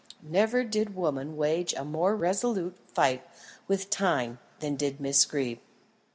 [0.23, 3.21] Never did woman wage a more resolute fight
[3.67, 5.59] with Time than did Miss Greeb.